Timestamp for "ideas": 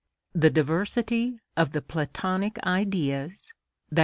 2.65-3.53